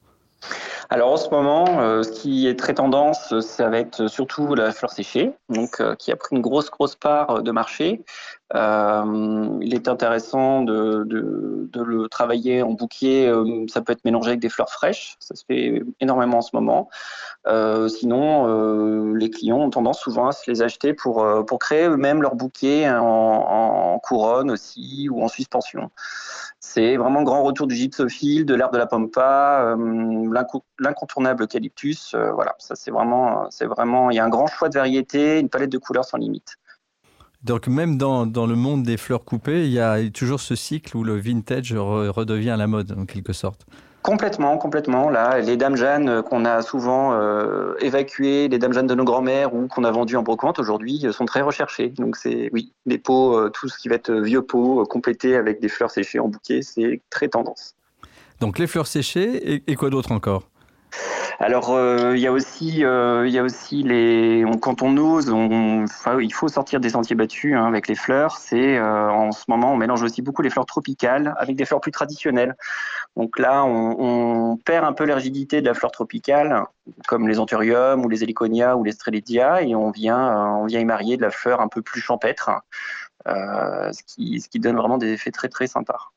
[0.90, 4.70] Alors en ce moment, euh, ce qui est très tendance, ça va être surtout la
[4.72, 8.04] fleur séchée, donc euh, qui a pris une grosse grosse part de marché.
[8.54, 13.32] Euh, il est intéressant de, de, le travailler en bouquet.
[13.68, 16.88] ça peut être mélangé avec des fleurs fraîches, ça se fait énormément en ce moment.
[17.88, 22.36] sinon, les clients ont tendance souvent à se les acheter pour pour créer eux-mêmes leur
[22.36, 25.90] bouquet en, couronne aussi ou en suspension.
[26.74, 29.76] C'est vraiment le grand retour du gypsophile, de l'herbe de la pampa,
[30.80, 32.14] l'incontournable eucalyptus.
[32.14, 35.38] Euh, voilà, ça c'est vraiment, c'est vraiment, il y a un grand choix de variétés,
[35.38, 36.56] une palette de couleurs sans limite.
[37.44, 40.96] Donc même dans, dans, le monde des fleurs coupées, il y a toujours ce cycle
[40.96, 43.66] où le vintage redevient la mode en quelque sorte.
[44.04, 45.08] Complètement, complètement.
[45.38, 49.54] Les dames Jeanne euh, qu'on a souvent euh, évacuées, les dames Jeanne de nos grands-mères
[49.54, 51.88] ou qu'on a vendues en brocante aujourd'hui euh, sont très recherchées.
[51.88, 55.58] Donc c'est oui, des pots, tout ce qui va être vieux pots euh, complétés avec
[55.58, 57.76] des fleurs séchées en bouquet, c'est très tendance.
[58.40, 60.50] Donc les fleurs séchées et quoi d'autre encore?
[61.40, 64.96] Alors, euh, il y a aussi, euh, il y a aussi les, on, quand on
[64.96, 68.36] ose, on, enfin, il faut sortir des sentiers battus hein, avec les fleurs.
[68.38, 71.80] C'est euh, en ce moment, on mélange aussi beaucoup les fleurs tropicales avec des fleurs
[71.80, 72.56] plus traditionnelles.
[73.16, 76.64] Donc là, on, on perd un peu la rigidité de la fleur tropicale,
[77.08, 80.84] comme les anthuriums ou les héliconia ou les strelitzia, et on vient, on vient y
[80.84, 82.50] marier de la fleur un peu plus champêtre,
[83.26, 86.13] ce qui, ce qui donne vraiment des effets très très sympas.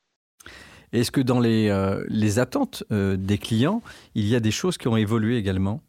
[0.92, 3.82] Est-ce que dans les, euh, attentes euh, des clients,
[4.14, 5.80] il y a des choses qui ont évolué également?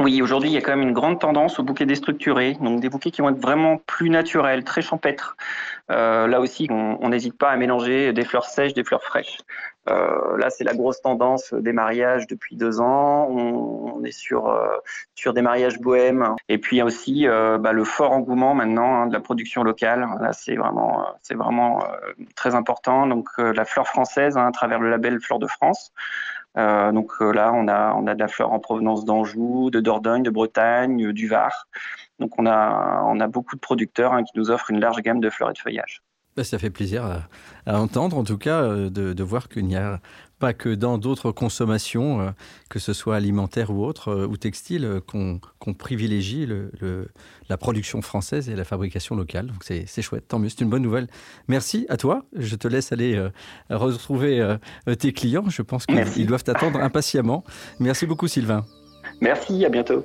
[0.00, 2.88] Oui, aujourd'hui, il y a quand même une grande tendance aux bouquets déstructurés, donc des
[2.88, 5.36] bouquets qui vont être vraiment plus naturels, très champêtres.
[5.90, 9.38] Euh, là aussi, on n'hésite pas à mélanger des fleurs sèches, des fleurs fraîches.
[9.88, 13.28] Euh, là, c'est la grosse tendance des mariages depuis deux ans.
[13.28, 14.68] On, est sur euh,
[15.14, 16.34] sur des mariages bohèmes.
[16.48, 19.20] Et puis il y a aussi euh, bah, le fort engouement maintenant hein, de la
[19.20, 20.06] production locale.
[20.20, 21.82] Là, c'est vraiment vraiment
[22.36, 23.06] très important.
[23.06, 25.92] Donc la fleur française hein, à travers le label Fleur de France.
[26.56, 30.30] Donc là, on a, on a de la fleur en provenance d'Anjou, de Dordogne, de
[30.30, 31.68] Bretagne, du Var.
[32.18, 35.20] Donc on a, on a beaucoup de producteurs hein, qui nous offrent une large gamme
[35.20, 36.02] de fleurs et de feuillages.
[36.44, 37.28] Ça fait plaisir à,
[37.66, 40.00] à entendre, en tout cas, euh, de, de voir qu'il n'y a
[40.38, 42.30] pas que dans d'autres consommations, euh,
[42.68, 47.08] que ce soit alimentaire ou autre, euh, ou textile, qu'on qu privilégie le, le,
[47.48, 49.48] la production française et la fabrication locale.
[49.48, 51.08] Donc c'est chouette, tant mieux, c'est une bonne nouvelle.
[51.48, 52.24] Merci à toi.
[52.36, 53.30] Je te laisse aller euh,
[53.70, 55.48] retrouver euh, tes clients.
[55.48, 57.42] Je pense qu'ils doivent t'attendre impatiemment.
[57.80, 58.64] Merci beaucoup, Sylvain.
[59.20, 60.04] Merci, à bientôt.